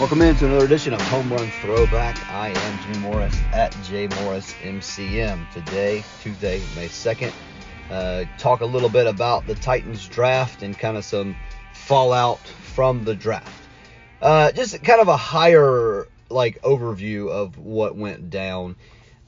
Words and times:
Welcome 0.00 0.22
into 0.22 0.46
another 0.46 0.64
edition 0.64 0.92
of 0.92 1.00
Home 1.02 1.32
Run 1.32 1.48
Throwback. 1.62 2.18
I 2.28 2.48
am 2.48 2.82
Jimmy 2.82 2.98
Morris 2.98 3.38
at 3.52 3.76
J 3.84 4.08
Morris 4.22 4.52
MCM. 4.54 5.48
Today, 5.52 6.02
Tuesday, 6.20 6.60
May 6.74 6.88
2nd, 6.88 7.32
uh, 7.92 8.24
talk 8.36 8.60
a 8.60 8.66
little 8.66 8.88
bit 8.88 9.06
about 9.06 9.46
the 9.46 9.54
Titans 9.54 10.08
draft 10.08 10.64
and 10.64 10.76
kind 10.76 10.96
of 10.96 11.04
some 11.04 11.36
fallout 11.74 12.40
from 12.40 13.04
the 13.04 13.14
draft. 13.14 13.68
Uh, 14.20 14.50
just 14.50 14.82
kind 14.82 15.00
of 15.00 15.06
a 15.06 15.16
higher 15.16 16.08
like 16.28 16.60
overview 16.62 17.30
of 17.30 17.56
what 17.56 17.94
went 17.94 18.30
down. 18.30 18.74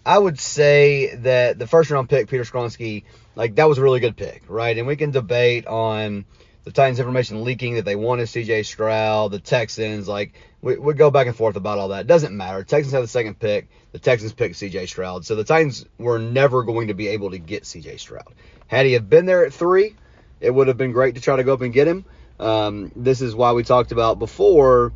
I 0.04 0.18
would 0.18 0.40
say 0.40 1.14
that 1.14 1.60
the 1.60 1.68
first 1.68 1.92
round 1.92 2.08
pick, 2.08 2.28
Peter 2.28 2.42
Skoronski, 2.42 3.04
like 3.36 3.54
that 3.54 3.68
was 3.68 3.78
a 3.78 3.82
really 3.82 4.00
good 4.00 4.16
pick, 4.16 4.42
right? 4.48 4.76
And 4.76 4.88
we 4.88 4.96
can 4.96 5.12
debate 5.12 5.68
on 5.68 6.24
the 6.66 6.72
Titans 6.72 6.98
information 6.98 7.44
leaking 7.44 7.74
that 7.74 7.84
they 7.84 7.94
wanted 7.94 8.26
CJ 8.26 8.66
Stroud, 8.66 9.30
the 9.30 9.38
Texans, 9.38 10.08
like 10.08 10.34
we 10.60 10.76
we 10.76 10.94
go 10.94 11.12
back 11.12 11.28
and 11.28 11.36
forth 11.36 11.54
about 11.54 11.78
all 11.78 11.88
that. 11.88 12.00
It 12.00 12.06
doesn't 12.08 12.36
matter. 12.36 12.64
Texans 12.64 12.92
had 12.92 13.04
the 13.04 13.08
second 13.08 13.38
pick. 13.38 13.68
The 13.92 14.00
Texans 14.00 14.32
picked 14.32 14.56
CJ 14.56 14.88
Stroud. 14.88 15.24
So 15.24 15.36
the 15.36 15.44
Titans 15.44 15.86
were 15.96 16.18
never 16.18 16.64
going 16.64 16.88
to 16.88 16.94
be 16.94 17.06
able 17.06 17.30
to 17.30 17.38
get 17.38 17.62
CJ 17.62 18.00
Stroud. 18.00 18.34
Had 18.66 18.84
he 18.84 18.94
have 18.94 19.08
been 19.08 19.26
there 19.26 19.46
at 19.46 19.54
three, 19.54 19.94
it 20.40 20.50
would 20.50 20.66
have 20.66 20.76
been 20.76 20.90
great 20.90 21.14
to 21.14 21.20
try 21.20 21.36
to 21.36 21.44
go 21.44 21.54
up 21.54 21.60
and 21.60 21.72
get 21.72 21.86
him. 21.86 22.04
Um, 22.40 22.90
this 22.96 23.20
is 23.20 23.32
why 23.32 23.52
we 23.52 23.62
talked 23.62 23.92
about 23.92 24.18
before 24.18 24.92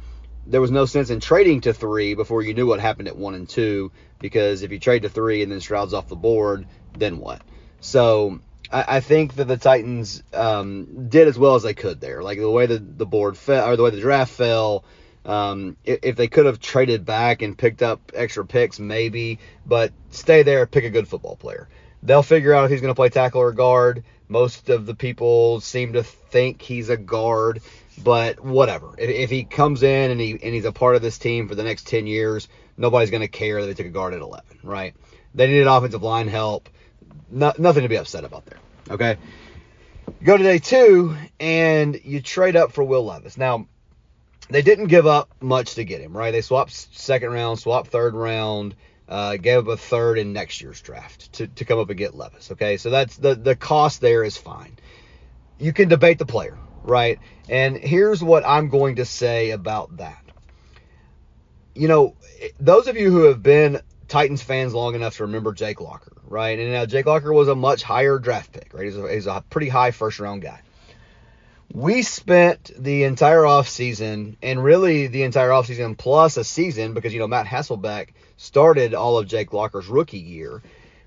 there 0.48 0.60
was 0.60 0.72
no 0.72 0.86
sense 0.86 1.08
in 1.10 1.20
trading 1.20 1.60
to 1.60 1.72
three 1.72 2.14
before 2.14 2.42
you 2.42 2.52
knew 2.52 2.66
what 2.66 2.80
happened 2.80 3.06
at 3.06 3.16
one 3.16 3.36
and 3.36 3.48
two 3.48 3.92
because 4.18 4.62
if 4.62 4.72
you 4.72 4.80
trade 4.80 5.02
to 5.02 5.08
three 5.08 5.44
and 5.44 5.52
then 5.52 5.60
Stroud's 5.60 5.94
off 5.94 6.08
the 6.08 6.16
board, 6.16 6.66
then 6.98 7.18
what? 7.18 7.42
So 7.78 8.40
I, 8.72 9.00
think 9.00 9.34
that 9.34 9.46
the 9.46 9.56
Titans 9.56 10.22
um, 10.32 11.08
did 11.08 11.26
as 11.26 11.38
well 11.38 11.56
as 11.56 11.64
they 11.64 11.74
could 11.74 12.00
there. 12.00 12.22
Like 12.22 12.38
the 12.38 12.50
way 12.50 12.66
the, 12.66 12.78
the 12.78 13.06
board 13.06 13.36
fell 13.36 13.68
or 13.68 13.76
the 13.76 13.82
way 13.82 13.90
the 13.90 14.00
draft 14.00 14.32
fell. 14.32 14.84
Um, 15.24 15.76
if, 15.84 15.98
if 16.02 16.16
they 16.16 16.28
could 16.28 16.46
have 16.46 16.60
traded 16.60 17.04
back 17.04 17.42
and 17.42 17.58
picked 17.58 17.82
up 17.82 18.12
extra 18.14 18.46
picks, 18.46 18.78
maybe, 18.78 19.38
but 19.66 19.92
stay 20.10 20.42
there, 20.42 20.66
pick 20.66 20.84
a 20.84 20.90
good 20.90 21.08
football 21.08 21.36
player. 21.36 21.68
They'll 22.02 22.22
figure 22.22 22.54
out 22.54 22.64
if 22.64 22.70
he's 22.70 22.80
going 22.80 22.92
to 22.92 22.96
play 22.96 23.10
tackle 23.10 23.42
or 23.42 23.52
guard. 23.52 24.04
Most 24.28 24.70
of 24.70 24.86
the 24.86 24.94
people 24.94 25.60
seem 25.60 25.94
to 25.94 26.02
think 26.02 26.62
he's 26.62 26.88
a 26.88 26.96
guard, 26.96 27.60
but 28.02 28.40
whatever. 28.40 28.94
If, 28.96 29.10
if 29.10 29.30
he 29.30 29.44
comes 29.44 29.82
in 29.82 30.10
and 30.12 30.20
he 30.20 30.30
and 30.30 30.54
he's 30.54 30.64
a 30.64 30.72
part 30.72 30.94
of 30.94 31.02
this 31.02 31.18
team 31.18 31.48
for 31.48 31.54
the 31.54 31.64
next 31.64 31.88
10 31.88 32.06
years, 32.06 32.48
nobody's 32.76 33.10
going 33.10 33.22
to 33.22 33.28
care 33.28 33.60
that 33.60 33.66
they 33.66 33.74
took 33.74 33.86
a 33.86 33.90
guard 33.90 34.14
at 34.14 34.20
11, 34.20 34.60
right? 34.62 34.94
They 35.34 35.48
needed 35.48 35.66
offensive 35.66 36.02
line 36.02 36.28
help. 36.28 36.68
No, 37.30 37.52
nothing 37.58 37.82
to 37.82 37.88
be 37.88 37.96
upset 37.96 38.24
about 38.24 38.46
there. 38.46 38.58
Okay. 38.90 39.16
Go 40.22 40.36
to 40.36 40.42
day 40.42 40.58
two 40.58 41.16
and 41.38 42.00
you 42.04 42.20
trade 42.20 42.56
up 42.56 42.72
for 42.72 42.84
Will 42.84 43.04
Levis. 43.04 43.38
Now, 43.38 43.66
they 44.48 44.62
didn't 44.62 44.88
give 44.88 45.06
up 45.06 45.30
much 45.40 45.74
to 45.74 45.84
get 45.84 46.00
him, 46.00 46.16
right? 46.16 46.32
They 46.32 46.40
swapped 46.40 46.72
second 46.72 47.30
round, 47.30 47.58
swapped 47.58 47.88
third 47.88 48.14
round, 48.14 48.74
uh, 49.08 49.36
gave 49.36 49.58
up 49.58 49.68
a 49.68 49.76
third 49.76 50.18
in 50.18 50.32
next 50.32 50.60
year's 50.60 50.80
draft 50.80 51.32
to, 51.34 51.46
to 51.46 51.64
come 51.64 51.78
up 51.78 51.88
and 51.88 51.98
get 51.98 52.14
Levis. 52.14 52.52
Okay, 52.52 52.76
so 52.76 52.90
that's 52.90 53.16
the 53.16 53.34
the 53.34 53.56
cost 53.56 54.00
there 54.00 54.24
is 54.24 54.36
fine. 54.36 54.76
You 55.58 55.72
can 55.72 55.88
debate 55.88 56.18
the 56.18 56.26
player, 56.26 56.58
right? 56.82 57.18
And 57.48 57.76
here's 57.76 58.22
what 58.22 58.44
I'm 58.46 58.68
going 58.68 58.96
to 58.96 59.04
say 59.04 59.50
about 59.50 59.98
that. 59.98 60.24
You 61.74 61.88
know, 61.88 62.16
those 62.58 62.88
of 62.88 62.96
you 62.96 63.10
who 63.10 63.24
have 63.24 63.42
been 63.42 63.80
Titans 64.10 64.42
fans 64.42 64.74
long 64.74 64.96
enough 64.96 65.16
to 65.16 65.22
remember 65.22 65.52
Jake 65.52 65.80
Locker, 65.80 66.12
right? 66.26 66.58
And 66.58 66.72
now 66.72 66.84
Jake 66.84 67.06
Locker 67.06 67.32
was 67.32 67.46
a 67.46 67.54
much 67.54 67.84
higher 67.84 68.18
draft 68.18 68.52
pick, 68.52 68.74
right? 68.74 68.84
He's 68.84 68.96
a, 68.96 69.12
he's 69.12 69.26
a 69.28 69.44
pretty 69.48 69.68
high 69.68 69.92
first 69.92 70.18
round 70.18 70.42
guy. 70.42 70.60
We 71.72 72.02
spent 72.02 72.72
the 72.76 73.04
entire 73.04 73.42
offseason 73.42 74.34
and 74.42 74.64
really 74.64 75.06
the 75.06 75.22
entire 75.22 75.50
offseason 75.50 75.96
plus 75.96 76.36
a 76.36 76.42
season 76.42 76.92
because, 76.92 77.14
you 77.14 77.20
know, 77.20 77.28
Matt 77.28 77.46
Hasselbeck 77.46 78.08
started 78.36 78.94
all 78.94 79.16
of 79.16 79.28
Jake 79.28 79.52
Locker's 79.52 79.86
rookie 79.86 80.18
year. 80.18 80.60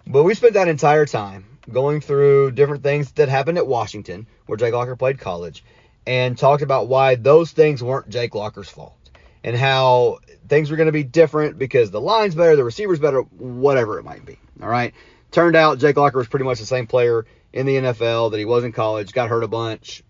But 0.08 0.24
we 0.24 0.34
spent 0.34 0.54
that 0.54 0.70
entire 0.70 1.06
time 1.06 1.44
going 1.70 2.00
through 2.00 2.52
different 2.52 2.84
things 2.84 3.12
that 3.14 3.28
happened 3.28 3.58
at 3.58 3.68
Washington, 3.68 4.28
where 4.46 4.58
Jake 4.58 4.74
Locker 4.74 4.96
played 4.96 5.20
college, 5.20 5.66
and 6.08 6.38
talked 6.38 6.64
about 6.64 6.88
why 6.88 7.16
those 7.16 7.52
things 7.52 7.84
weren't 7.84 8.08
Jake 8.08 8.34
Locker's 8.34 8.70
fault 8.70 8.96
and 9.44 9.58
how 9.58 10.20
things 10.54 10.70
were 10.70 10.78
going 10.78 10.86
to 10.86 10.92
be 10.94 11.04
different 11.04 11.58
because 11.58 11.90
the 11.90 12.00
line's 12.00 12.36
better, 12.36 12.56
the 12.56 12.64
receiver's 12.64 13.00
better, 13.00 13.22
whatever 13.22 13.98
it 13.98 14.04
might 14.04 14.24
be. 14.24 14.38
All 14.62 14.70
right. 14.70 14.94
Turned 15.32 15.56
out 15.56 15.80
Jake 15.80 15.98
Locker 15.98 16.20
was 16.20 16.28
pretty 16.28 16.46
much 16.46 16.60
the 16.60 16.66
same 16.68 16.86
player 16.86 17.26
in 17.52 17.66
the 17.66 17.76
NFL 17.76 18.32
that 18.32 18.38
he 18.38 18.46
was 18.46 18.64
in 18.64 18.72
college, 18.72 19.14
got 19.14 19.30
hurt 19.30 19.44
a 19.44 19.48
bunch, 19.48 20.04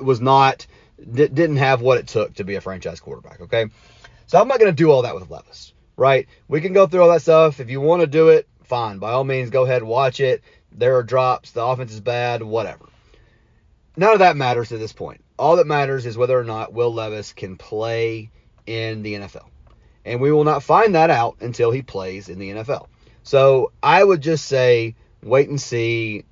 was 0.00 0.20
not, 0.20 0.68
didn't 1.12 1.56
have 1.56 1.80
what 1.80 1.98
it 1.98 2.06
took 2.06 2.34
to 2.34 2.44
be 2.44 2.54
a 2.54 2.60
franchise 2.60 3.00
quarterback. 3.00 3.40
Okay. 3.40 3.66
So 4.26 4.40
I'm 4.40 4.46
not 4.46 4.60
going 4.60 4.70
to 4.70 4.76
do 4.76 4.92
all 4.92 5.02
that 5.02 5.16
with 5.16 5.28
Levis, 5.28 5.72
right? 5.96 6.28
We 6.46 6.60
can 6.60 6.72
go 6.72 6.86
through 6.86 7.02
all 7.02 7.10
that 7.10 7.22
stuff. 7.22 7.58
If 7.58 7.68
you 7.68 7.80
want 7.80 8.02
to 8.02 8.06
do 8.06 8.28
it, 8.28 8.46
fine. 8.62 9.00
By 9.00 9.10
all 9.10 9.24
means, 9.24 9.50
go 9.50 9.64
ahead 9.64 9.82
watch 9.82 10.20
it. 10.20 10.42
There 10.70 10.96
are 10.96 11.02
drops. 11.02 11.50
The 11.50 11.64
offense 11.64 11.92
is 11.92 12.00
bad, 12.00 12.40
whatever. 12.44 12.84
None 13.96 14.12
of 14.12 14.20
that 14.20 14.36
matters 14.36 14.70
at 14.70 14.78
this 14.78 14.92
point. 14.92 15.24
All 15.40 15.56
that 15.56 15.66
matters 15.66 16.06
is 16.06 16.16
whether 16.16 16.38
or 16.38 16.44
not 16.44 16.72
Will 16.72 16.94
Levis 16.94 17.32
can 17.32 17.56
play 17.56 18.30
in 18.64 19.02
the 19.02 19.14
NFL. 19.14 19.46
And 20.04 20.20
we 20.20 20.32
will 20.32 20.44
not 20.44 20.62
find 20.62 20.94
that 20.94 21.10
out 21.10 21.36
until 21.40 21.70
he 21.70 21.82
plays 21.82 22.28
in 22.28 22.38
the 22.38 22.50
NFL. 22.50 22.88
So 23.22 23.72
I 23.82 24.02
would 24.02 24.20
just 24.20 24.46
say 24.46 24.96
wait 25.22 25.48
and 25.48 25.60
see, 25.60 26.24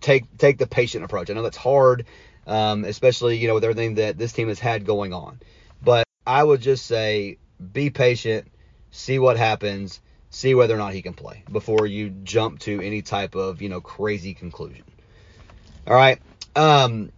take 0.00 0.24
take 0.38 0.58
the 0.58 0.66
patient 0.66 1.04
approach. 1.04 1.30
I 1.30 1.34
know 1.34 1.42
that's 1.42 1.56
hard, 1.56 2.06
um, 2.46 2.84
especially 2.84 3.36
you 3.36 3.48
know 3.48 3.54
with 3.54 3.64
everything 3.64 3.96
that 3.96 4.18
this 4.18 4.32
team 4.32 4.48
has 4.48 4.58
had 4.58 4.86
going 4.86 5.12
on. 5.12 5.40
But 5.82 6.06
I 6.26 6.42
would 6.42 6.60
just 6.60 6.86
say 6.86 7.38
be 7.72 7.90
patient, 7.90 8.48
see 8.90 9.18
what 9.18 9.36
happens, 9.36 10.00
see 10.30 10.54
whether 10.54 10.74
or 10.74 10.78
not 10.78 10.94
he 10.94 11.02
can 11.02 11.14
play 11.14 11.42
before 11.50 11.86
you 11.86 12.10
jump 12.10 12.60
to 12.60 12.80
any 12.80 13.02
type 13.02 13.34
of 13.34 13.60
you 13.62 13.68
know 13.68 13.80
crazy 13.80 14.34
conclusion. 14.34 14.84
All 15.86 15.94
right. 15.94 16.20
Um, 16.56 17.12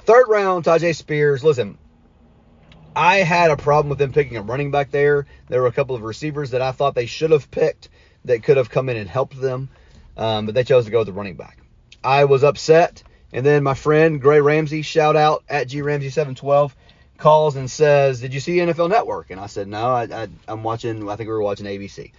third 0.00 0.26
round, 0.28 0.64
Tyjae 0.64 0.94
Spears. 0.94 1.42
Listen, 1.42 1.78
I 2.96 3.18
had 3.18 3.50
a 3.50 3.56
problem 3.56 3.88
with 3.88 3.98
them 3.98 4.12
picking 4.12 4.36
a 4.36 4.42
running 4.42 4.70
back 4.70 4.90
there. 4.90 5.26
There 5.48 5.60
were 5.62 5.66
a 5.66 5.72
couple 5.72 5.96
of 5.96 6.02
receivers 6.02 6.50
that 6.50 6.62
I 6.62 6.72
thought 6.72 6.94
they 6.94 7.06
should 7.06 7.32
have 7.32 7.50
picked 7.50 7.88
that 8.24 8.42
could 8.42 8.56
have 8.56 8.70
come 8.70 8.88
in 8.88 8.96
and 8.96 9.08
helped 9.08 9.40
them, 9.40 9.68
um, 10.16 10.46
but 10.46 10.54
they 10.54 10.64
chose 10.64 10.84
to 10.84 10.90
go 10.90 10.98
with 10.98 11.08
the 11.08 11.12
running 11.12 11.34
back. 11.34 11.58
I 12.02 12.24
was 12.24 12.44
upset, 12.44 13.02
and 13.32 13.44
then 13.44 13.62
my 13.62 13.74
friend 13.74 14.20
Gray 14.20 14.40
Ramsey, 14.40 14.82
shout 14.82 15.16
out 15.16 15.42
at 15.48 15.68
G 15.68 15.82
Ramsey 15.82 16.10
712, 16.10 16.76
calls 17.18 17.56
and 17.56 17.70
says, 17.70 18.20
"Did 18.20 18.32
you 18.32 18.40
see 18.40 18.58
NFL 18.58 18.90
Network?" 18.90 19.30
And 19.30 19.40
I 19.40 19.46
said, 19.46 19.68
"No, 19.68 19.86
I, 19.86 20.02
I, 20.04 20.28
I'm 20.46 20.62
watching. 20.62 21.08
I 21.08 21.16
think 21.16 21.28
we 21.28 21.32
were 21.32 21.42
watching 21.42 21.66
ABC." 21.66 22.12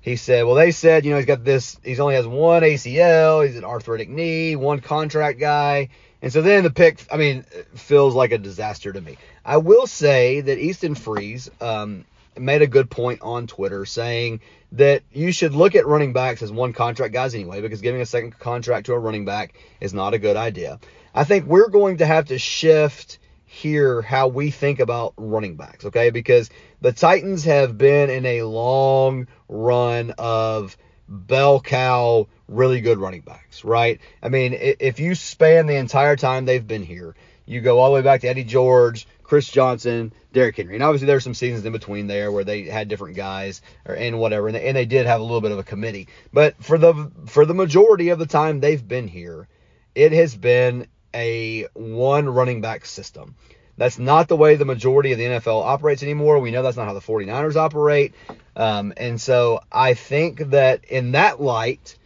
He 0.00 0.16
said, 0.16 0.44
"Well, 0.44 0.54
they 0.54 0.70
said 0.70 1.04
you 1.04 1.10
know 1.10 1.16
he's 1.16 1.26
got 1.26 1.44
this. 1.44 1.78
He's 1.84 2.00
only 2.00 2.14
has 2.14 2.26
one 2.26 2.62
ACL. 2.62 3.46
He's 3.46 3.56
an 3.56 3.64
arthritic 3.64 4.08
knee, 4.08 4.56
one 4.56 4.80
contract 4.80 5.38
guy." 5.38 5.88
And 6.20 6.32
so 6.32 6.42
then 6.42 6.64
the 6.64 6.70
pick, 6.70 7.04
I 7.12 7.16
mean, 7.16 7.44
feels 7.74 8.14
like 8.14 8.32
a 8.32 8.38
disaster 8.38 8.92
to 8.92 9.00
me. 9.00 9.18
I 9.44 9.58
will 9.58 9.86
say 9.86 10.40
that 10.40 10.58
Easton 10.58 10.96
Freeze 10.96 11.48
um, 11.60 12.04
made 12.36 12.62
a 12.62 12.66
good 12.66 12.90
point 12.90 13.22
on 13.22 13.46
Twitter 13.46 13.86
saying 13.86 14.40
that 14.72 15.02
you 15.12 15.30
should 15.32 15.54
look 15.54 15.74
at 15.74 15.86
running 15.86 16.12
backs 16.12 16.42
as 16.42 16.50
one 16.50 16.72
contract 16.72 17.12
guys 17.12 17.34
anyway, 17.34 17.60
because 17.60 17.80
giving 17.80 18.00
a 18.00 18.06
second 18.06 18.38
contract 18.38 18.86
to 18.86 18.94
a 18.94 18.98
running 18.98 19.24
back 19.24 19.54
is 19.80 19.94
not 19.94 20.12
a 20.12 20.18
good 20.18 20.36
idea. 20.36 20.80
I 21.14 21.24
think 21.24 21.46
we're 21.46 21.68
going 21.68 21.98
to 21.98 22.06
have 22.06 22.26
to 22.26 22.38
shift 22.38 23.18
here 23.48 24.02
how 24.02 24.28
we 24.28 24.50
think 24.50 24.78
about 24.78 25.14
running 25.16 25.56
backs, 25.56 25.86
okay? 25.86 26.10
Because 26.10 26.50
the 26.82 26.92
Titans 26.92 27.44
have 27.44 27.78
been 27.78 28.10
in 28.10 28.26
a 28.26 28.42
long 28.42 29.26
run 29.48 30.12
of 30.18 30.76
bell 31.08 31.58
cow 31.58 32.28
really 32.46 32.82
good 32.82 32.98
running 32.98 33.22
backs, 33.22 33.64
right? 33.64 34.00
I 34.22 34.28
mean, 34.28 34.54
if 34.54 35.00
you 35.00 35.14
span 35.14 35.66
the 35.66 35.76
entire 35.76 36.14
time 36.14 36.44
they've 36.44 36.66
been 36.66 36.82
here, 36.82 37.16
you 37.46 37.62
go 37.62 37.78
all 37.78 37.88
the 37.88 37.94
way 37.94 38.02
back 38.02 38.20
to 38.20 38.28
Eddie 38.28 38.44
George, 38.44 39.08
Chris 39.22 39.48
Johnson, 39.48 40.12
Derrick 40.34 40.56
Henry. 40.56 40.74
And 40.74 40.82
obviously 40.82 41.06
there's 41.06 41.24
some 41.24 41.32
seasons 41.32 41.64
in 41.64 41.72
between 41.72 42.06
there 42.06 42.30
where 42.30 42.44
they 42.44 42.64
had 42.64 42.88
different 42.88 43.16
guys 43.16 43.62
or 43.86 43.94
and 43.94 44.18
whatever, 44.18 44.48
and 44.48 44.56
they, 44.56 44.68
and 44.68 44.76
they 44.76 44.84
did 44.84 45.06
have 45.06 45.20
a 45.20 45.24
little 45.24 45.40
bit 45.40 45.52
of 45.52 45.58
a 45.58 45.64
committee. 45.64 46.08
But 46.32 46.62
for 46.62 46.76
the 46.76 47.10
for 47.26 47.46
the 47.46 47.54
majority 47.54 48.10
of 48.10 48.18
the 48.18 48.26
time 48.26 48.60
they've 48.60 48.86
been 48.86 49.08
here, 49.08 49.48
it 49.94 50.12
has 50.12 50.36
been 50.36 50.86
a 51.18 51.66
one 51.74 52.28
running 52.28 52.60
back 52.60 52.86
system. 52.86 53.34
That's 53.76 53.98
not 53.98 54.28
the 54.28 54.36
way 54.36 54.56
the 54.56 54.64
majority 54.64 55.12
of 55.12 55.18
the 55.18 55.24
NFL 55.24 55.62
operates 55.62 56.02
anymore. 56.02 56.38
We 56.38 56.50
know 56.50 56.62
that's 56.62 56.76
not 56.76 56.86
how 56.86 56.94
the 56.94 57.00
49ers 57.00 57.56
operate. 57.56 58.14
Um, 58.56 58.92
and 58.96 59.20
so 59.20 59.60
I 59.70 59.94
think 59.94 60.50
that 60.50 60.84
in 60.84 61.12
that 61.12 61.40
light, 61.40 61.96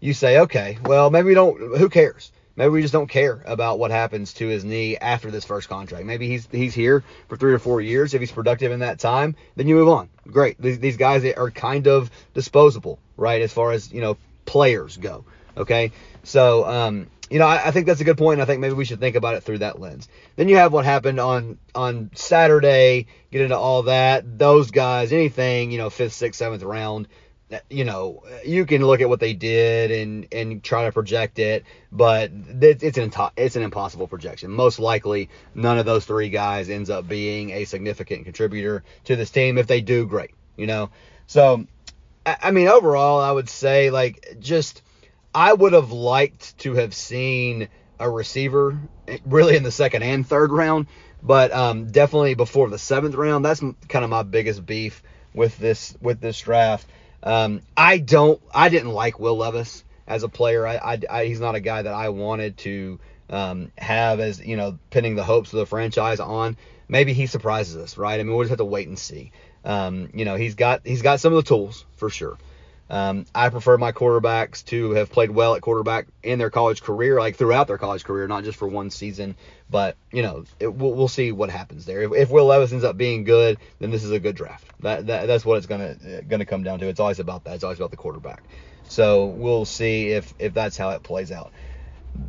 you 0.00 0.12
say, 0.14 0.40
okay, 0.40 0.78
well, 0.84 1.10
maybe 1.10 1.28
we 1.28 1.34
don't, 1.34 1.78
who 1.78 1.88
cares? 1.88 2.32
Maybe 2.54 2.68
we 2.68 2.82
just 2.82 2.92
don't 2.92 3.08
care 3.08 3.42
about 3.46 3.78
what 3.78 3.90
happens 3.90 4.34
to 4.34 4.46
his 4.46 4.62
knee 4.62 4.98
after 4.98 5.30
this 5.30 5.44
first 5.44 5.70
contract. 5.70 6.04
Maybe 6.04 6.28
he's 6.28 6.46
he's 6.52 6.74
here 6.74 7.02
for 7.28 7.38
three 7.38 7.54
or 7.54 7.58
four 7.58 7.80
years. 7.80 8.12
If 8.12 8.20
he's 8.20 8.30
productive 8.30 8.72
in 8.72 8.80
that 8.80 8.98
time, 8.98 9.36
then 9.56 9.68
you 9.68 9.74
move 9.74 9.88
on. 9.88 10.10
Great. 10.30 10.60
These, 10.60 10.78
these 10.78 10.96
guys 10.98 11.24
are 11.24 11.50
kind 11.50 11.88
of 11.88 12.10
disposable, 12.34 12.98
right? 13.16 13.40
As 13.40 13.52
far 13.52 13.72
as 13.72 13.90
you 13.90 14.02
know, 14.02 14.18
players 14.44 14.98
go. 14.98 15.24
Okay. 15.56 15.92
So 16.24 16.66
um, 16.66 17.06
you 17.32 17.38
know, 17.38 17.46
I, 17.46 17.68
I, 17.68 17.70
think 17.70 17.86
that's 17.86 18.02
a 18.02 18.04
good 18.04 18.18
point. 18.18 18.42
I 18.42 18.44
think 18.44 18.60
maybe 18.60 18.74
we 18.74 18.84
should 18.84 19.00
think 19.00 19.16
about 19.16 19.36
it 19.36 19.42
through 19.42 19.58
that 19.58 19.80
lens. 19.80 20.06
Then 20.36 20.50
you 20.50 20.56
have 20.56 20.70
what 20.70 20.84
happened 20.84 21.18
on 21.18 21.58
on 21.74 22.10
Saturday. 22.14 23.06
Get 23.30 23.40
into 23.40 23.56
all 23.56 23.84
that. 23.84 24.38
Those 24.38 24.70
guys, 24.70 25.12
anything, 25.12 25.70
you 25.72 25.78
know, 25.78 25.88
fifth, 25.88 26.12
sixth, 26.12 26.38
seventh 26.38 26.62
round. 26.62 27.08
Eh, 27.50 27.60
you 27.70 27.84
know, 27.84 28.22
you 28.44 28.66
can 28.66 28.84
look 28.84 29.00
at 29.00 29.08
what 29.08 29.18
they 29.18 29.32
did 29.32 29.90
and 29.90 30.26
and 30.30 30.62
try 30.62 30.84
to 30.84 30.92
project 30.92 31.38
it, 31.38 31.64
but 31.90 32.30
it's 32.60 32.98
an 32.98 33.10
it's 33.38 33.56
an 33.56 33.62
impossible 33.62 34.08
projection. 34.08 34.50
Most 34.50 34.78
likely, 34.78 35.30
none 35.54 35.78
of 35.78 35.86
those 35.86 36.04
three 36.04 36.28
guys 36.28 36.68
ends 36.68 36.90
up 36.90 37.08
being 37.08 37.48
a 37.50 37.64
significant 37.64 38.24
contributor 38.24 38.84
to 39.04 39.16
this 39.16 39.30
team. 39.30 39.56
If 39.56 39.66
they 39.66 39.80
do, 39.80 40.04
great. 40.06 40.32
You 40.58 40.66
know, 40.66 40.90
so 41.26 41.66
I 42.26 42.50
mean, 42.50 42.68
overall, 42.68 43.20
I 43.20 43.32
would 43.32 43.48
say 43.48 43.90
like 43.90 44.36
just 44.38 44.82
I 45.34 45.52
would 45.52 45.72
have 45.72 45.92
liked 45.92 46.58
to 46.58 46.74
have 46.74 46.94
seen 46.94 47.68
a 47.98 48.08
receiver 48.08 48.78
really 49.24 49.56
in 49.56 49.62
the 49.62 49.70
second 49.70 50.02
and 50.02 50.26
third 50.26 50.52
round, 50.52 50.86
but 51.22 51.52
um, 51.52 51.90
definitely 51.90 52.34
before 52.34 52.68
the 52.68 52.78
seventh 52.78 53.14
round. 53.14 53.44
That's 53.44 53.60
kind 53.60 54.04
of 54.04 54.10
my 54.10 54.22
biggest 54.22 54.64
beef 54.66 55.02
with 55.34 55.56
this 55.58 55.96
with 56.00 56.20
this 56.20 56.40
draft. 56.40 56.86
Um, 57.22 57.62
I 57.76 57.98
don't, 57.98 58.42
I 58.52 58.68
didn't 58.68 58.90
like 58.90 59.20
Will 59.20 59.36
Levis 59.36 59.84
as 60.06 60.22
a 60.24 60.28
player. 60.28 60.66
I, 60.66 60.76
I, 60.76 61.00
I 61.08 61.24
he's 61.26 61.40
not 61.40 61.54
a 61.54 61.60
guy 61.60 61.82
that 61.82 61.94
I 61.94 62.08
wanted 62.10 62.58
to 62.58 62.98
um, 63.30 63.72
have 63.78 64.20
as 64.20 64.44
you 64.44 64.56
know 64.56 64.78
pinning 64.90 65.14
the 65.14 65.24
hopes 65.24 65.52
of 65.52 65.58
the 65.58 65.66
franchise 65.66 66.20
on. 66.20 66.56
Maybe 66.88 67.14
he 67.14 67.26
surprises 67.26 67.76
us, 67.76 67.96
right? 67.96 68.20
I 68.20 68.22
mean, 68.22 68.34
we'll 68.34 68.44
just 68.44 68.50
have 68.50 68.58
to 68.58 68.64
wait 68.64 68.88
and 68.88 68.98
see. 68.98 69.32
Um, 69.64 70.10
you 70.12 70.24
know, 70.24 70.34
he's 70.34 70.56
got 70.56 70.82
he's 70.84 71.02
got 71.02 71.20
some 71.20 71.32
of 71.32 71.42
the 71.42 71.48
tools 71.48 71.86
for 71.96 72.10
sure. 72.10 72.36
Um, 72.90 73.24
I 73.34 73.48
prefer 73.48 73.78
my 73.78 73.92
quarterbacks 73.92 74.64
to 74.66 74.90
have 74.92 75.10
played 75.10 75.30
well 75.30 75.54
at 75.54 75.62
quarterback 75.62 76.08
in 76.22 76.38
their 76.38 76.50
college 76.50 76.82
career, 76.82 77.18
like 77.18 77.36
throughout 77.36 77.66
their 77.66 77.78
college 77.78 78.04
career, 78.04 78.28
not 78.28 78.44
just 78.44 78.58
for 78.58 78.68
one 78.68 78.90
season. 78.90 79.34
But 79.70 79.96
you 80.12 80.22
know, 80.22 80.44
it, 80.60 80.74
we'll, 80.74 80.92
we'll, 80.92 81.08
see 81.08 81.32
what 81.32 81.48
happens 81.48 81.86
there. 81.86 82.02
If, 82.02 82.12
if, 82.12 82.30
Will 82.30 82.46
Levis 82.46 82.72
ends 82.72 82.84
up 82.84 82.98
being 82.98 83.24
good, 83.24 83.56
then 83.78 83.90
this 83.90 84.04
is 84.04 84.10
a 84.10 84.20
good 84.20 84.36
draft. 84.36 84.66
That, 84.80 85.06
that 85.06 85.26
that's 85.26 85.44
what 85.44 85.56
it's 85.56 85.66
gonna 85.66 85.96
gonna 86.28 86.44
come 86.44 86.62
down 86.64 86.80
to. 86.80 86.88
It's 86.88 87.00
always 87.00 87.18
about 87.18 87.44
that. 87.44 87.54
It's 87.54 87.64
always 87.64 87.78
about 87.78 87.92
the 87.92 87.96
quarterback. 87.96 88.42
So 88.84 89.24
we'll 89.24 89.64
see 89.64 90.08
if 90.08 90.34
if 90.38 90.52
that's 90.52 90.76
how 90.76 90.90
it 90.90 91.02
plays 91.02 91.32
out. 91.32 91.52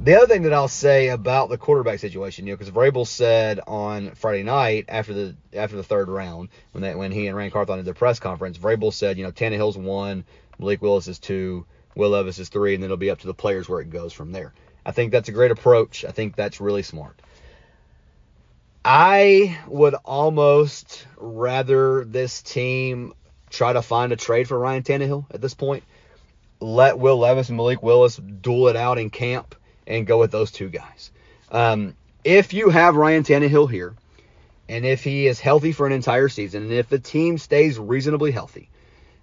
The 0.03 0.15
other 0.15 0.27
thing 0.27 0.43
that 0.43 0.53
I'll 0.53 0.69
say 0.69 1.09
about 1.09 1.49
the 1.49 1.57
quarterback 1.57 1.99
situation, 1.99 2.47
you 2.47 2.53
know, 2.53 2.57
because 2.57 2.73
Vrabel 2.73 3.05
said 3.05 3.59
on 3.67 4.11
Friday 4.15 4.43
night 4.43 4.85
after 4.87 5.13
the 5.13 5.35
after 5.53 5.75
the 5.75 5.83
third 5.83 6.07
round 6.07 6.49
when 6.71 6.97
when 6.97 7.11
he 7.11 7.27
and 7.27 7.35
Ran 7.35 7.51
Carthon 7.51 7.77
did 7.77 7.85
their 7.85 7.93
press 7.93 8.19
conference, 8.19 8.57
Vrabel 8.57 8.93
said, 8.93 9.17
you 9.17 9.25
know, 9.25 9.31
Tannehill's 9.31 9.77
one, 9.77 10.23
Malik 10.63 10.81
Willis 10.81 11.09
is 11.09 11.19
two, 11.19 11.65
Will 11.93 12.11
Levis 12.11 12.39
is 12.39 12.47
three, 12.47 12.73
and 12.73 12.81
then 12.81 12.87
it'll 12.87 12.97
be 12.97 13.09
up 13.09 13.19
to 13.19 13.27
the 13.27 13.33
players 13.33 13.67
where 13.67 13.81
it 13.81 13.89
goes 13.89 14.13
from 14.13 14.31
there. 14.31 14.53
I 14.85 14.91
think 14.91 15.11
that's 15.11 15.27
a 15.27 15.33
great 15.33 15.51
approach. 15.51 16.05
I 16.05 16.11
think 16.11 16.35
that's 16.35 16.61
really 16.61 16.83
smart. 16.83 17.21
I 18.85 19.59
would 19.67 19.93
almost 20.05 21.05
rather 21.17 22.05
this 22.05 22.41
team 22.41 23.13
try 23.49 23.73
to 23.73 23.81
find 23.81 24.13
a 24.13 24.15
trade 24.15 24.47
for 24.47 24.57
Ryan 24.57 24.83
Tannehill 24.83 25.25
at 25.31 25.41
this 25.41 25.53
point. 25.53 25.83
Let 26.61 26.97
Will 26.97 27.17
Levis 27.17 27.49
and 27.49 27.57
Malik 27.57 27.83
Willis 27.83 28.15
duel 28.15 28.69
it 28.69 28.77
out 28.77 28.97
in 28.97 29.09
camp 29.09 29.55
and 29.85 30.07
go 30.07 30.17
with 30.17 30.31
those 30.31 30.51
two 30.51 30.69
guys. 30.69 31.11
Um, 31.51 31.95
if 32.23 32.53
you 32.53 32.69
have 32.69 32.95
Ryan 32.95 33.23
Tannehill 33.23 33.69
here, 33.69 33.95
and 34.69 34.85
if 34.85 35.03
he 35.03 35.27
is 35.27 35.41
healthy 35.41 35.73
for 35.73 35.85
an 35.85 35.91
entire 35.91 36.29
season, 36.29 36.63
and 36.63 36.71
if 36.71 36.87
the 36.87 36.99
team 36.99 37.37
stays 37.37 37.77
reasonably 37.77 38.31
healthy, 38.31 38.69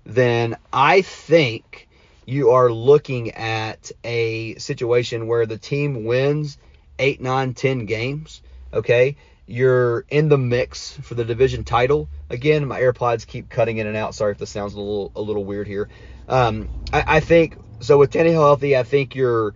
then 0.05 0.57
I 0.73 1.03
think 1.03 1.89
you 2.27 2.51
are 2.51 2.71
looking 2.71 3.33
at 3.33 3.91
a 4.05 4.57
situation 4.57 5.27
where 5.27 5.47
the 5.47 5.59
team 5.59 6.05
wins 6.05 6.59
eight, 6.99 7.21
nine, 7.21 7.55
ten 7.55 7.87
games. 7.87 8.43
Okay. 8.73 9.17
You're 9.47 10.05
in 10.09 10.29
the 10.29 10.39
mix 10.39 10.93
for 10.93 11.15
the 11.15 11.25
division 11.25 11.65
title. 11.65 12.09
Again, 12.29 12.69
my 12.69 12.81
AirPods 12.81 13.27
keep 13.27 13.49
cutting 13.49 13.79
in 13.79 13.89
and 13.89 13.97
out. 13.97 14.15
Sorry 14.15 14.31
if 14.31 14.39
this 14.39 14.51
sounds 14.51 14.75
a 14.75 14.79
little 14.79 15.11
a 15.17 15.21
little 15.21 15.45
weird 15.45 15.67
here. 15.67 15.89
Um, 16.29 16.69
I, 16.93 17.17
I 17.17 17.21
think 17.21 17.57
so 17.81 17.99
with 17.99 18.13
Tannehill 18.13 18.35
healthy, 18.35 18.77
I 18.77 18.85
think 18.85 19.17
you're 19.17 19.55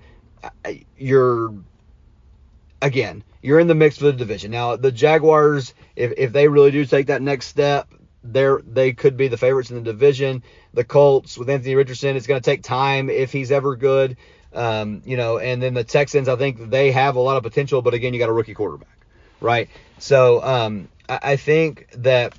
you're 0.96 1.54
again 2.82 3.22
you're 3.40 3.60
in 3.60 3.68
the 3.68 3.74
mix 3.76 3.98
for 3.98 4.06
the 4.06 4.12
division. 4.12 4.50
Now 4.50 4.74
the 4.74 4.90
Jaguars, 4.90 5.74
if 5.94 6.12
if 6.16 6.32
they 6.32 6.48
really 6.48 6.72
do 6.72 6.84
take 6.84 7.06
that 7.06 7.22
next 7.22 7.46
step, 7.46 7.86
they're 8.24 8.60
they 8.66 8.92
could 8.94 9.16
be 9.16 9.28
the 9.28 9.36
favorites 9.36 9.70
in 9.70 9.76
the 9.76 9.82
division. 9.82 10.42
The 10.72 10.84
Colts 10.84 11.36
with 11.36 11.50
Anthony 11.50 11.74
Richardson, 11.74 12.16
it's 12.16 12.26
going 12.26 12.40
to 12.40 12.44
take 12.44 12.62
time 12.62 13.10
if 13.10 13.30
he's 13.30 13.52
ever 13.52 13.76
good. 13.76 14.16
Um, 14.52 15.02
you 15.04 15.16
know, 15.16 15.38
and 15.38 15.62
then 15.62 15.74
the 15.74 15.84
Texans, 15.84 16.28
I 16.28 16.36
think 16.36 16.70
they 16.70 16.92
have 16.92 17.16
a 17.16 17.20
lot 17.20 17.36
of 17.36 17.42
potential, 17.42 17.82
but 17.82 17.92
again, 17.92 18.14
you 18.14 18.20
got 18.20 18.28
a 18.28 18.32
rookie 18.32 18.54
quarterback, 18.54 18.96
right? 19.40 19.68
So 19.98 20.42
um, 20.42 20.88
I, 21.08 21.18
I 21.22 21.36
think 21.36 21.88
that 21.96 22.38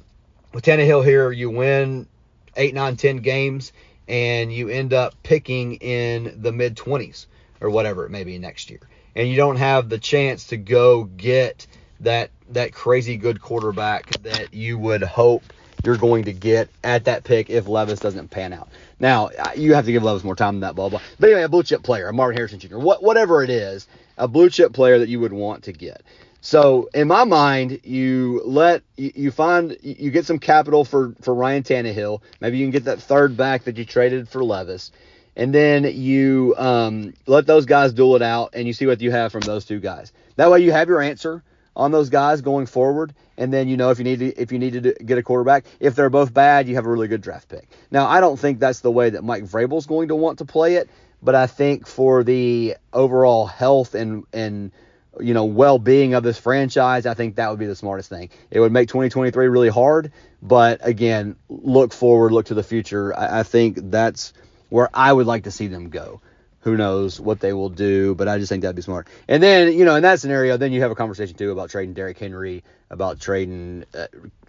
with 0.54 0.64
Tannehill 0.64 1.04
here, 1.04 1.32
you 1.32 1.50
win 1.50 2.08
eight, 2.56 2.74
nine, 2.74 2.96
ten 2.96 3.18
games, 3.18 3.74
and 4.08 4.52
you 4.52 4.70
end 4.70 4.94
up 4.94 5.14
picking 5.24 5.76
in 5.76 6.42
the 6.42 6.52
mid 6.52 6.78
20s 6.78 7.26
or 7.60 7.70
whatever 7.70 8.06
it 8.06 8.12
may 8.12 8.24
be 8.24 8.40
next 8.40 8.70
year, 8.70 8.82
and 9.16 9.28
you 9.28 9.36
don't 9.36 9.58
have 9.58 9.90
the 9.90 10.00
chance 10.00 10.48
to 10.48 10.58
go 10.58 11.04
get 11.04 11.68
that 12.00 12.32
that 12.50 12.74
crazy 12.74 13.18
good 13.18 13.42
quarterback 13.42 14.10
that 14.24 14.54
you 14.54 14.78
would 14.78 15.04
hope 15.04 15.44
you're 15.86 15.98
going 15.98 16.26
to 16.26 16.34
get 16.34 16.70
at 16.84 17.06
that 17.06 17.24
pick 17.24 17.50
if 17.50 17.68
Levis 17.68 18.00
doesn't 18.00 18.30
pan 18.30 18.54
out. 18.54 18.70
Now, 19.00 19.30
you 19.56 19.74
have 19.74 19.86
to 19.86 19.92
give 19.92 20.04
Levis 20.04 20.24
more 20.24 20.36
time 20.36 20.56
than 20.56 20.62
that, 20.62 20.76
blah, 20.76 20.90
blah. 20.90 21.02
But 21.20 21.30
anyway, 21.30 21.44
a 21.44 21.50
blue 21.50 21.64
chip 21.64 21.84
player, 21.84 22.08
a 22.08 22.14
Marvin 22.14 22.38
Harrison 22.38 22.60
Jr., 22.60 22.78
what, 22.78 23.04
whatever 23.04 23.44
it 23.44 23.50
is, 23.50 23.88
a 24.18 24.28
blue 24.28 24.50
chip 24.50 24.74
player 24.74 25.00
that 25.00 25.10
you 25.10 25.20
would 25.20 25.34
want 25.34 25.64
to 25.64 25.74
get. 25.74 26.04
So 26.42 26.90
in 26.94 27.08
my 27.08 27.24
mind, 27.24 27.80
you 27.84 28.42
let 28.46 28.84
you, 28.98 29.12
you 29.16 29.32
find 29.32 29.76
you 29.82 30.12
get 30.12 30.28
some 30.28 30.38
capital 30.38 30.86
for 30.86 31.16
for 31.22 31.34
Ryan 31.34 31.64
Tannehill. 31.64 32.22
Maybe 32.40 32.60
you 32.60 32.66
can 32.66 32.72
get 32.72 32.84
that 32.84 33.02
third 33.02 33.36
back 33.36 33.64
that 33.64 33.78
you 33.78 33.84
traded 33.84 34.30
for 34.30 34.44
Levis, 34.44 34.92
and 35.36 35.52
then 35.52 35.86
you 35.86 36.54
um, 36.60 37.16
let 37.26 37.48
those 37.48 37.66
guys 37.66 37.94
duel 37.94 38.16
it 38.16 38.22
out, 38.22 38.52
and 38.54 38.68
you 38.68 38.74
see 38.74 38.86
what 38.86 39.02
you 39.02 39.10
have 39.10 39.32
from 39.32 39.42
those 39.42 39.66
two 39.66 39.80
guys. 39.80 40.14
That 40.36 40.52
way, 40.52 40.60
you 40.60 40.72
have 40.72 40.88
your 40.88 41.02
answer 41.02 41.42
on 41.76 41.92
those 41.92 42.10
guys 42.10 42.42
going 42.42 42.66
forward. 42.66 43.14
And 43.38 43.52
then 43.52 43.68
you 43.68 43.78
know 43.78 43.90
if 43.90 43.98
you 43.98 44.04
need 44.04 44.20
to 44.20 44.42
if 44.42 44.52
you 44.52 44.60
need 44.60 44.82
to 44.82 44.94
get 44.94 45.18
a 45.18 45.24
quarterback, 45.24 45.66
if 45.80 45.96
they're 45.96 46.10
both 46.10 46.34
bad, 46.34 46.68
you 46.68 46.76
have 46.76 46.86
a 46.86 46.90
really 46.90 47.08
good 47.08 47.22
draft 47.22 47.50
pick. 47.50 47.68
Now 47.92 48.08
I 48.08 48.22
don't 48.22 48.38
think 48.40 48.60
that's 48.60 48.80
the 48.80 48.92
way 48.92 49.10
that 49.10 49.24
Mike 49.24 49.44
Vrabel's 49.44 49.86
going 49.86 50.08
to 50.10 50.16
want 50.16 50.40
to 50.40 50.46
play 50.46 50.76
it, 50.76 50.90
but 51.22 51.36
I 51.36 51.48
think 51.48 51.88
for 51.88 52.24
the 52.24 52.76
overall 52.94 53.46
health 53.46 53.96
and 53.96 54.24
and 54.32 54.72
you 55.20 55.34
know 55.34 55.46
well-being 55.46 56.14
of 56.14 56.24
this 56.24 56.38
franchise, 56.38 57.06
I 57.06 57.14
think 57.14 57.36
that 57.36 57.50
would 57.50 57.60
be 57.60 57.66
the 57.66 57.76
smartest 57.76 58.10
thing. 58.10 58.30
It 58.52 58.60
would 58.60 58.72
make 58.72 58.88
2023 58.88 59.48
really 59.48 59.70
hard, 59.70 60.12
but 60.42 60.80
again, 60.82 61.36
look 61.50 61.94
forward, 61.94 62.32
look 62.32 62.48
to 62.48 62.54
the 62.54 62.64
future. 62.64 63.18
I, 63.18 63.40
I 63.40 63.44
think 63.44 63.78
that's 63.92 64.34
where 64.70 64.90
I 64.94 65.12
would 65.12 65.28
like 65.28 65.44
to 65.44 65.52
see 65.52 65.68
them 65.68 65.90
go 65.90 66.22
who 66.66 66.76
knows 66.76 67.20
what 67.20 67.40
they 67.40 67.54
will 67.54 67.70
do, 67.70 68.16
but 68.16 68.28
I 68.28 68.40
just 68.40 68.50
think 68.50 68.64
that'd 68.64 68.76
be 68.76 68.82
smart. 68.82 69.08
And 69.28 69.42
then, 69.42 69.72
you 69.78 69.86
know, 69.86 69.96
in 69.96 70.02
that 70.02 70.20
scenario, 70.20 70.58
then 70.58 70.74
you 70.74 70.82
have 70.82 70.90
a 70.90 70.96
conversation 70.96 71.38
too 71.38 71.52
about 71.52 71.70
trading 71.70 71.94
Derrick 71.94 72.18
Henry, 72.18 72.64
about 72.90 73.20
trading, 73.20 73.86
uh, 73.94 74.08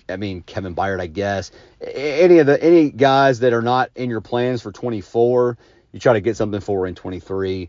I 0.08 0.16
mean, 0.16 0.40
Kevin 0.40 0.74
Byard, 0.74 0.98
I 0.98 1.08
guess. 1.08 1.52
Any 1.78 2.38
of 2.38 2.46
the 2.46 2.62
any 2.62 2.88
guys 2.88 3.40
that 3.40 3.52
are 3.52 3.60
not 3.60 3.90
in 3.94 4.08
your 4.08 4.22
plans 4.22 4.62
for 4.62 4.72
24, 4.72 5.58
you 5.92 6.00
try 6.00 6.14
to 6.14 6.22
get 6.22 6.38
something 6.38 6.60
for 6.60 6.86
in 6.86 6.94
23. 6.94 7.68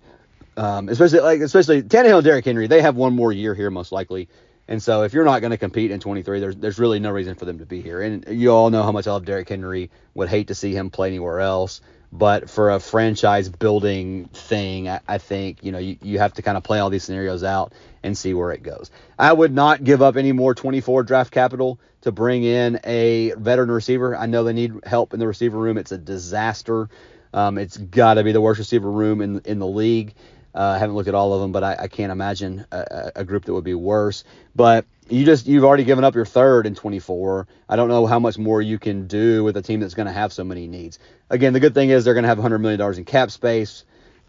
Um, 0.55 0.87
especially 0.87 1.19
like 1.19 1.41
especially 1.41 1.83
Tannehill 1.83 2.19
and 2.19 2.23
Derrick 2.23 2.45
Henry, 2.45 2.67
they 2.67 2.81
have 2.81 2.95
one 2.95 3.13
more 3.13 3.33
year 3.33 3.53
here 3.53 3.69
most 3.69 3.91
likely. 3.91 4.29
And 4.69 4.81
so 4.81 5.03
if 5.03 5.13
you're 5.13 5.25
not 5.25 5.41
going 5.41 5.51
to 5.51 5.57
compete 5.57 5.91
in 5.91 5.99
23, 5.99 6.39
there's 6.39 6.55
there's 6.55 6.79
really 6.79 6.99
no 6.99 7.11
reason 7.11 7.35
for 7.35 7.43
them 7.43 7.59
to 7.59 7.65
be 7.65 7.81
here. 7.81 8.01
And 8.01 8.23
you 8.29 8.51
all 8.51 8.69
know 8.69 8.83
how 8.83 8.93
much 8.93 9.07
I 9.07 9.11
love 9.11 9.25
Derrick 9.25 9.49
Henry. 9.49 9.91
Would 10.13 10.29
hate 10.29 10.47
to 10.47 10.55
see 10.55 10.73
him 10.73 10.89
play 10.89 11.09
anywhere 11.09 11.41
else. 11.41 11.81
But 12.11 12.49
for 12.49 12.71
a 12.71 12.79
franchise 12.79 13.49
building 13.49 14.29
thing, 14.33 14.87
I, 14.87 15.01
I 15.07 15.17
think 15.17 15.63
you 15.63 15.71
know 15.71 15.77
you, 15.77 15.97
you 16.01 16.19
have 16.19 16.33
to 16.35 16.41
kind 16.41 16.57
of 16.57 16.63
play 16.63 16.79
all 16.79 16.89
these 16.89 17.03
scenarios 17.03 17.43
out 17.43 17.73
and 18.01 18.17
see 18.17 18.33
where 18.33 18.51
it 18.51 18.63
goes. 18.63 18.91
I 19.19 19.33
would 19.33 19.53
not 19.53 19.83
give 19.83 20.01
up 20.01 20.15
any 20.15 20.31
more 20.31 20.55
24 20.55 21.03
draft 21.03 21.31
capital 21.31 21.79
to 22.01 22.11
bring 22.11 22.43
in 22.43 22.79
a 22.85 23.33
veteran 23.37 23.69
receiver. 23.69 24.15
I 24.15 24.25
know 24.25 24.43
they 24.43 24.53
need 24.53 24.73
help 24.85 25.13
in 25.13 25.19
the 25.19 25.27
receiver 25.27 25.57
room. 25.57 25.77
It's 25.77 25.91
a 25.91 25.97
disaster. 25.97 26.89
Um, 27.33 27.57
it's 27.57 27.75
got 27.75 28.15
to 28.15 28.23
be 28.23 28.31
the 28.31 28.41
worst 28.41 28.59
receiver 28.59 28.89
room 28.89 29.21
in 29.21 29.41
in 29.45 29.59
the 29.59 29.67
league. 29.67 30.13
Uh, 30.55 30.73
I 30.75 30.77
haven't 30.79 30.95
looked 30.95 31.09
at 31.09 31.13
all 31.13 31.33
of 31.33 31.41
them, 31.41 31.51
but 31.51 31.63
I, 31.63 31.75
I 31.81 31.87
can't 31.87 32.11
imagine 32.11 32.65
a, 32.71 33.11
a, 33.17 33.23
group 33.23 33.45
that 33.45 33.53
would 33.53 33.63
be 33.63 33.75
worse. 33.75 34.23
But 34.55 34.85
you 35.09 35.25
just 35.25 35.47
you've 35.47 35.63
already 35.63 35.83
given 35.83 36.03
up 36.03 36.15
your 36.15 36.25
third 36.25 36.65
in 36.65 36.75
24. 36.75 37.47
I 37.69 37.75
don't 37.75 37.87
know 37.87 38.05
how 38.05 38.19
much 38.19 38.37
more 38.37 38.61
you 38.61 38.79
can 38.79 39.07
do 39.07 39.43
with 39.43 39.57
a 39.57 39.61
team 39.61 39.79
that's 39.79 39.93
going 39.93 40.07
to 40.07 40.13
have 40.13 40.33
so 40.33 40.43
many 40.43 40.67
needs. 40.67 40.99
Again, 41.29 41.53
the 41.53 41.59
good 41.59 41.73
thing 41.73 41.89
is 41.89 42.05
they're 42.05 42.13
going 42.13 42.23
to 42.23 42.29
have 42.29 42.37
100 42.37 42.59
million 42.59 42.79
dollars 42.79 42.97
in 42.97 43.05
cap 43.05 43.31
space, 43.31 43.85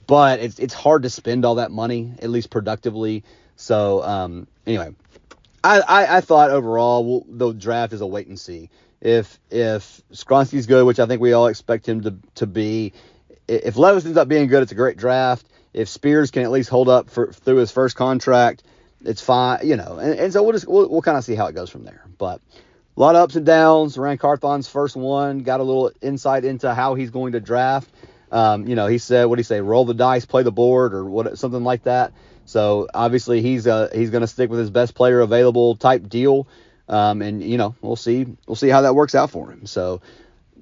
but 0.06 0.40
it's 0.40 0.58
it's 0.58 0.74
hard 0.74 1.02
to 1.02 1.10
spend 1.10 1.44
all 1.44 1.56
that 1.56 1.70
money 1.70 2.12
at 2.20 2.30
least 2.30 2.50
productively. 2.50 3.24
So 3.56 4.02
um, 4.02 4.46
anyway, 4.66 4.94
I, 5.62 5.80
I, 5.80 6.16
I 6.18 6.20
thought 6.20 6.50
overall 6.50 7.04
we'll, 7.04 7.26
the 7.28 7.52
draft 7.52 7.92
is 7.92 8.00
a 8.00 8.06
wait 8.06 8.26
and 8.28 8.38
see. 8.38 8.70
If 9.00 9.38
if 9.50 10.02
Skoronski's 10.12 10.66
good, 10.66 10.84
which 10.84 11.00
I 11.00 11.06
think 11.06 11.20
we 11.20 11.32
all 11.32 11.46
expect 11.46 11.88
him 11.88 12.02
to 12.02 12.16
to 12.36 12.46
be, 12.46 12.92
if 13.46 13.76
Levis 13.76 14.04
ends 14.04 14.18
up 14.18 14.28
being 14.28 14.48
good, 14.48 14.62
it's 14.62 14.72
a 14.72 14.76
great 14.76 14.96
draft 14.96 15.46
if 15.72 15.88
Spears 15.88 16.30
can 16.30 16.42
at 16.42 16.50
least 16.50 16.68
hold 16.68 16.88
up 16.88 17.10
for 17.10 17.32
through 17.32 17.56
his 17.56 17.70
first 17.70 17.96
contract, 17.96 18.62
it's 19.04 19.22
fine, 19.22 19.66
you 19.66 19.76
know. 19.76 19.98
And, 19.98 20.18
and 20.18 20.32
so 20.32 20.42
we'll 20.42 20.52
just 20.52 20.66
we'll, 20.66 20.88
we'll 20.88 21.02
kind 21.02 21.18
of 21.18 21.24
see 21.24 21.34
how 21.34 21.46
it 21.46 21.54
goes 21.54 21.70
from 21.70 21.84
there. 21.84 22.04
But 22.18 22.40
a 22.96 23.00
lot 23.00 23.14
of 23.14 23.22
ups 23.22 23.36
and 23.36 23.46
downs. 23.46 23.96
Ran 23.96 24.18
Carthon's 24.18 24.68
first 24.68 24.96
one, 24.96 25.40
got 25.40 25.60
a 25.60 25.62
little 25.62 25.92
insight 26.00 26.44
into 26.44 26.74
how 26.74 26.94
he's 26.94 27.10
going 27.10 27.32
to 27.32 27.40
draft. 27.40 27.88
Um, 28.30 28.66
you 28.66 28.74
know, 28.74 28.86
he 28.86 28.98
said, 28.98 29.24
what 29.24 29.36
did 29.36 29.40
he 29.40 29.44
say? 29.44 29.60
Roll 29.60 29.84
the 29.84 29.94
dice, 29.94 30.26
play 30.26 30.42
the 30.42 30.52
board, 30.52 30.92
or 30.92 31.04
what, 31.04 31.38
something 31.38 31.64
like 31.64 31.84
that. 31.84 32.12
So 32.44 32.88
obviously 32.92 33.40
he's 33.42 33.66
uh, 33.66 33.90
he's 33.94 34.10
going 34.10 34.22
to 34.22 34.26
stick 34.26 34.50
with 34.50 34.58
his 34.58 34.70
best 34.70 34.94
player 34.94 35.20
available 35.20 35.76
type 35.76 36.08
deal. 36.08 36.48
Um, 36.88 37.20
and 37.22 37.42
you 37.42 37.58
know, 37.58 37.74
we'll 37.82 37.96
see 37.96 38.26
we'll 38.46 38.56
see 38.56 38.68
how 38.68 38.82
that 38.82 38.94
works 38.94 39.14
out 39.14 39.30
for 39.30 39.50
him. 39.50 39.66
So 39.66 40.00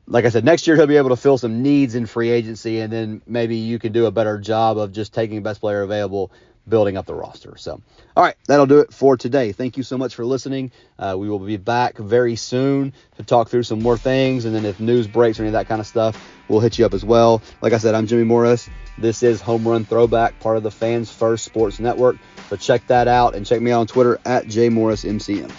like 0.08 0.24
I 0.24 0.28
said, 0.28 0.44
next 0.44 0.66
year 0.66 0.76
he'll 0.76 0.86
be 0.86 0.96
able 0.96 1.10
to 1.10 1.16
fill 1.16 1.38
some 1.38 1.62
needs 1.62 1.94
in 1.94 2.06
free 2.06 2.30
agency, 2.30 2.80
and 2.80 2.92
then 2.92 3.22
maybe 3.26 3.56
you 3.56 3.78
can 3.78 3.92
do 3.92 4.06
a 4.06 4.10
better 4.10 4.38
job 4.38 4.78
of 4.78 4.92
just 4.92 5.12
taking 5.12 5.42
best 5.42 5.60
player 5.60 5.82
available, 5.82 6.30
building 6.68 6.96
up 6.96 7.06
the 7.06 7.14
roster. 7.14 7.56
So, 7.56 7.80
all 8.16 8.24
right, 8.24 8.34
that'll 8.46 8.66
do 8.66 8.80
it 8.80 8.92
for 8.92 9.16
today. 9.16 9.52
Thank 9.52 9.76
you 9.76 9.82
so 9.82 9.96
much 9.96 10.14
for 10.14 10.24
listening. 10.24 10.72
Uh, 10.98 11.16
we 11.18 11.28
will 11.28 11.38
be 11.38 11.56
back 11.56 11.98
very 11.98 12.36
soon 12.36 12.92
to 13.16 13.22
talk 13.22 13.48
through 13.48 13.62
some 13.62 13.82
more 13.82 13.96
things, 13.96 14.44
and 14.44 14.54
then 14.54 14.64
if 14.64 14.80
news 14.80 15.06
breaks 15.06 15.38
or 15.38 15.42
any 15.42 15.48
of 15.48 15.52
that 15.54 15.68
kind 15.68 15.80
of 15.80 15.86
stuff, 15.86 16.20
we'll 16.48 16.60
hit 16.60 16.78
you 16.78 16.86
up 16.86 16.94
as 16.94 17.04
well. 17.04 17.42
Like 17.60 17.72
I 17.72 17.78
said, 17.78 17.94
I'm 17.94 18.06
Jimmy 18.06 18.24
Morris. 18.24 18.68
This 18.98 19.22
is 19.22 19.40
Home 19.42 19.66
Run 19.66 19.84
Throwback, 19.84 20.40
part 20.40 20.56
of 20.56 20.62
the 20.62 20.70
Fans 20.70 21.10
First 21.10 21.44
Sports 21.44 21.78
Network. 21.78 22.16
So 22.48 22.56
check 22.56 22.86
that 22.88 23.08
out 23.08 23.34
and 23.34 23.44
check 23.44 23.60
me 23.60 23.70
out 23.72 23.80
on 23.80 23.86
Twitter 23.86 24.18
at 24.24 24.46
JMorrisMCM. 24.46 25.50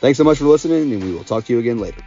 Thanks 0.00 0.18
so 0.18 0.24
much 0.24 0.38
for 0.38 0.44
listening, 0.44 0.92
and 0.92 1.02
we 1.02 1.12
will 1.12 1.24
talk 1.24 1.44
to 1.44 1.52
you 1.52 1.58
again 1.58 1.78
later. 1.78 2.02